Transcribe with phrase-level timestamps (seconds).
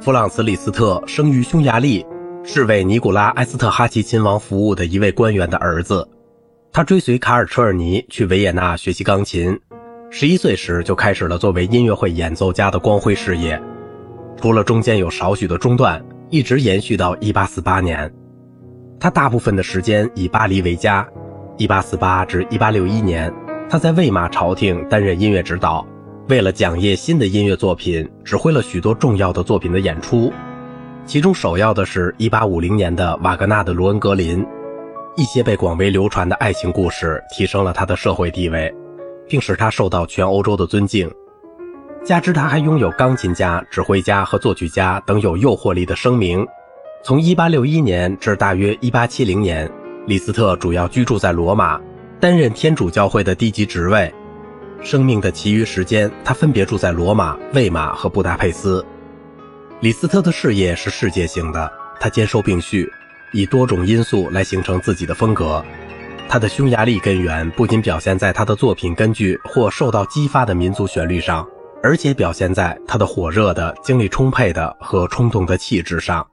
[0.00, 2.06] 弗朗茨·李斯特生于匈牙利，
[2.44, 6.08] 是为尼古拉·埃斯特哈奇亲王服务的一位官员的儿子。
[6.72, 9.58] 他追随卡尔·车尔尼去维也纳学习钢琴，
[10.10, 13.60] 十一岁时就开始了作为音乐会演奏家的光辉事业。
[14.36, 18.14] 除了中间有少许的中断，一直延续到1848年。
[19.00, 21.06] 他大部分的时间以巴黎为家。
[21.58, 23.34] 1848至1861年，
[23.68, 25.84] 他在魏玛朝廷担任音乐指导。
[26.28, 30.30] 为了讲业新的音乐作品，指挥了许多重要的作品的演出，
[31.06, 34.44] 其中首要的是1850年的瓦格纳的《罗恩格林》。
[35.16, 38.70] 一些被广为流传的爱情故事提升了他的社会地位，
[39.26, 41.10] 并使他受到全欧洲的尊敬。
[42.04, 46.46] 加之他还拥有钢琴家、指挥家和作曲家等有诱惑力的声名。
[47.02, 49.70] 从1861年至大约1870年，
[50.06, 51.80] 李斯特主要居住在罗马，
[52.20, 54.12] 担任天主教会的低级职位。
[54.82, 58.84] 生命的其余时间，他分别住在罗马、魏玛和布达佩斯。
[59.80, 61.70] 李斯特的事业是世界性的，
[62.00, 62.90] 他兼收并蓄，
[63.32, 65.64] 以多种因素来形成自己的风格。
[66.28, 71.46] 他的匈牙利根源不仅表现在他的作品根据或受到激发的民族旋律上，
[71.82, 76.26] 而且表现在他的火热的、精力充沛的和冲动的气质上。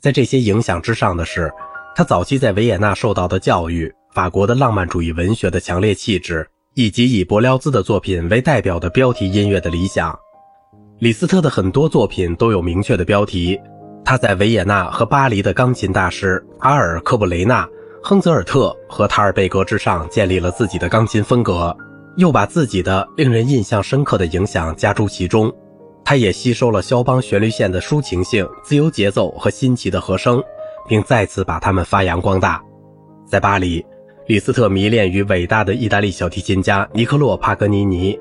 [0.00, 1.52] 在这些影响之上的是，
[1.96, 6.49] 他早期在维也纳受到的教育、法国的浪漫主义文学的强烈气质。
[6.74, 10.16] 以及以柏辽兹的作品为代表的标题音乐的理想，
[11.00, 13.58] 李斯特的很多作品都有明确的标题。
[14.04, 17.68] 他在维也纳和巴黎的钢琴大师阿尔·科布雷纳、
[18.00, 21.76] 亨泽尔特和塔尔贝格之上建立了自己的钢琴风格，
[22.16, 25.52] 又把自己的令人印象深刻的影响加诸其中。
[26.04, 30.40] 他也吸收了肖邦旋律线的抒情性、自由节奏和新奇的和声，
[30.88, 32.62] 并再次把它们发扬光大。
[33.26, 33.84] 在巴黎。
[34.30, 38.16] 李斯特迷恋于伟大的意大利小提琴家尼科洛·帕格尼尼。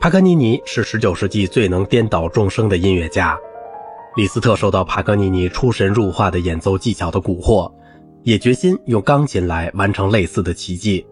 [0.00, 3.38] 帕格尼尼是19世纪最能颠倒众生的音乐家。
[4.16, 7.72] 李斯特受到帕格尼尼出神入化的演奏技巧的蛊惑，
[8.24, 11.06] 也决心用钢琴来完成类似的奇迹。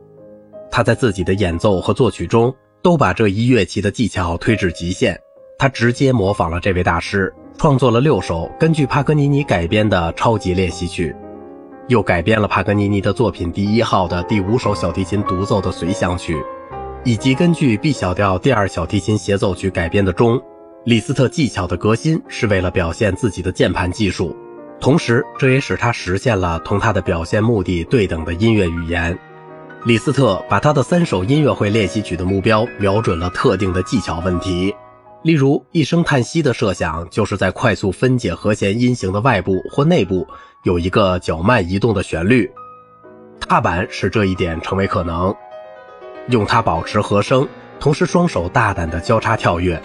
[0.72, 5.16] 他在自己的演奏和作曲中都把这一乐器的技巧推至极限。
[5.56, 11.14] 他直接模仿了这位大师，创作了六首根据帕格尼尼改编的超级练习曲。
[11.88, 16.36] 又改编了帕格尼尼的作品第一号的第五首小提琴独奏的随想曲，
[17.04, 20.42] 以及根据 B 小调第二小提琴协奏曲改编的钟。
[20.84, 24.36] 李斯特技巧的革新是为了表现自己的键盘技术，
[24.80, 29.16] 同时这也使他实现了同他的表现目的对等的音乐语言。
[29.84, 34.74] 李斯特把他的三首音乐会练习曲的目标瞄准了特定的技巧问题。
[35.22, 40.26] 例如，一声叹息的设想，就是在快速分解和弦音型的外部或内部
[40.66, 42.50] 有一个较慢移动的旋律。
[43.38, 45.32] 踏板使这一点成为可能。
[46.28, 47.46] 用它保持和声，
[47.78, 49.80] 同时双手大胆地交叉跳跃，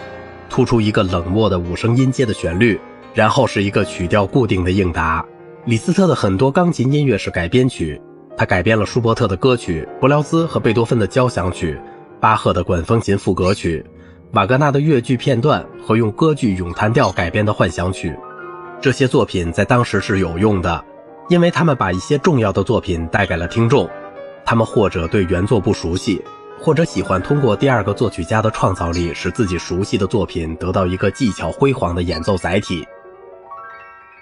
[0.50, 2.82] 突出一个冷漠的五声音阶的旋律，
[3.14, 5.24] 然后是一个曲调固定的应答。
[5.66, 8.02] 李斯特的很多钢琴音乐是改编曲，
[8.36, 11.80] 他改编了舒伯特的歌曲、柏辽兹和贝多芬的交响曲、
[12.20, 13.86] 巴赫的管风琴赋格曲。
[14.32, 18.18] 瓦格纳的乐剧片段和用歌剧咏叹调改编的幻想曲，
[18.82, 20.84] 这些作品在当时是有用的，
[21.30, 23.88] 因为他们把一些重要的作品带给了听众。
[24.44, 26.20] 他们或者对原作不熟悉，
[26.60, 32.84] 或者喜欢通过第二个作曲家的创造力，使自己熟悉的作品得到一个技巧辉煌的演奏载体。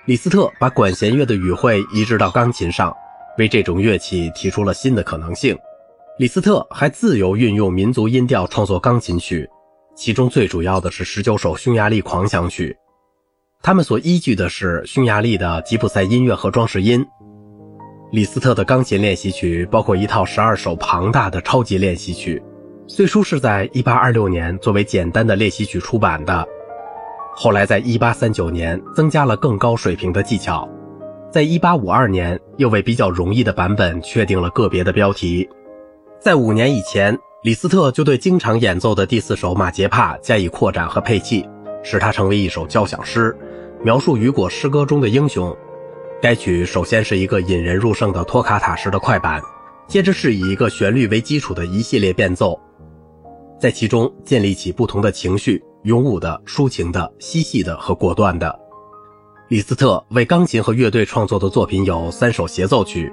[0.03, 2.93] 李斯特把管弦乐的语汇移植到钢琴上，
[3.37, 5.57] 为这种乐器提出了新的可能性。
[6.17, 9.49] 李斯特还自由运用民族音调创作钢琴曲。
[9.95, 12.77] 其中最主要的是十九首匈牙利狂想曲，
[13.61, 17.05] 他们所依据的是匈牙利的吉普赛音乐和装饰音。
[18.11, 22.41] 李斯特的钢琴练习曲包括一套十二首庞大的超级练习曲，
[22.87, 26.47] 最初是在一八二六年作为简单的练习曲出版的，
[27.35, 30.67] 后来在一八三九年增加了更高水平的技巧，
[31.29, 35.47] 在一八五二年又为比较容易的版本确定了个别的标题，
[36.21, 37.17] 在五年以前。
[37.43, 41.47] 李斯特就对经常演奏的第四首马杰帕加以扩展和配器，
[41.81, 43.33] 使它成为一首交响诗，
[43.81, 45.55] 描述雨果诗歌中的英雄。
[46.21, 49.41] 该曲首先是一个引人入胜的托卡塔式的快板，
[49.87, 52.59] 接着是以一个旋律为基础的一系列变奏，
[53.57, 58.53] 在其中建立起不同的情绪：勇武的、抒情的、嬉戏的和果断的。
[59.47, 63.11] 李斯特为钢琴和乐队创作的作品有三首协奏曲，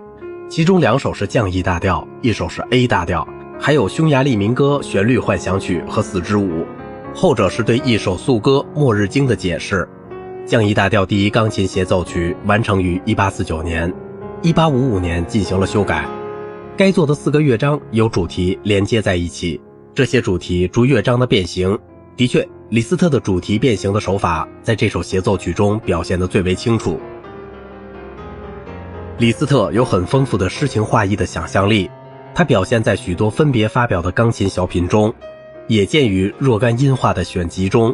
[0.51, 3.27] 其中两首是降 E 大调，一首是 A 大调。
[3.59, 6.67] 还有匈牙利民歌旋律幻想曲和死之舞，
[7.15, 9.89] 后者是对一首素歌《末日经》的解释。
[10.47, 13.93] 降 E 大调第一钢琴协奏曲完成于1849年
[14.45, 16.07] ，1855年进行了修改。
[16.77, 19.61] 该作的四个乐章有主题连接在一起，
[19.93, 21.77] 这些主题逐乐章的变形，
[22.17, 27.01] 的确，李斯特的主题变形的手法在这首协奏曲中表现得最为清楚。
[29.19, 31.91] 李斯特有很丰富的诗情画意的想象力，
[32.37, 35.13] 他表现在许多分别发表的钢琴小品中，
[35.67, 37.93] 也见于若干音画的选集中，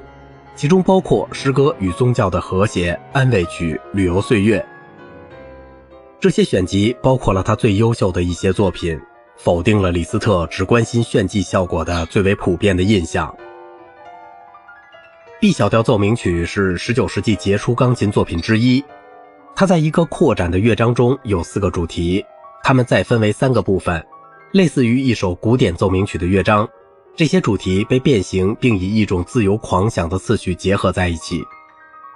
[0.54, 4.64] 其中包括诗歌与宗教的和谐、安慰曲、旅游岁月。
[6.20, 9.00] 这些选集包括了他最优秀的一些作品，
[9.36, 13.34] 否定了李斯特只关心炫技效果的最为普遍的印象。
[15.40, 18.84] B 小调奏鸣曲是19世纪杰出钢琴作品之一。
[19.56, 22.24] 它在一个扩展的乐章中有四个主题，
[22.62, 24.06] 它们再分为三个部分，
[24.52, 26.68] 类似于一首古典奏鸣曲的乐章。
[27.14, 31.42] 这些主题被变形，并以一种自由狂想的次序结合在一起。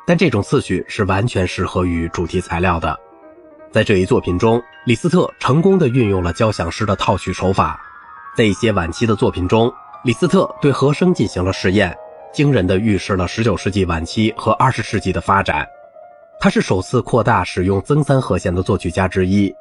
[0.07, 2.99] 但这种次序是完全适合于主题材料的。
[3.71, 7.79] 在这一作品中，李斯特成功地运用了交响诗的套曲手法。
[8.37, 9.71] 在一些晚期的作品中，
[10.03, 11.95] 李斯特对和声进行了试验。
[12.33, 15.67] 惊人的预示了19世纪晚期和20世纪的发展。
[16.39, 19.55] 他是首次扩大使用增三和弦的作曲家之一，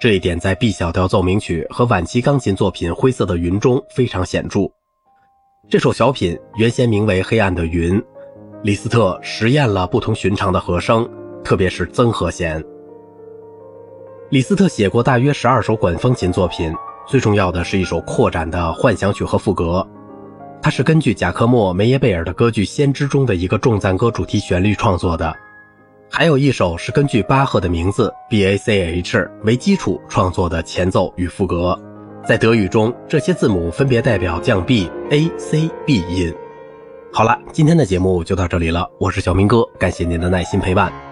[0.00, 4.75] 这一点在 B 小调奏鸣曲和晚期钢琴作品《灰色的云》中非常显著。
[5.68, 8.00] 这首小品原先名为《黑暗的云》，
[8.62, 11.08] 李斯特实验了不同寻常的和声，
[11.42, 12.62] 特别是增和弦。
[14.30, 16.72] 李斯特写过大约十二首管风琴作品，
[17.04, 19.84] 最重要的是一首扩展的幻想曲和赋格。
[20.62, 25.34] 它是根据贾科莫·梅耶贝尔的歌剧《先知》中的一个重赞歌主题旋律创作的，
[26.08, 31.76] 还有一首是根据巴赫的名字 B A C H 为基础创作的前奏与副歌。
[32.26, 36.34] 在德语中，这些字母分别代表降 B、A、C、B 音。
[37.12, 41.05] 好了，今天的节目就到这里了，我是小明哥，感谢您的耐心陪伴。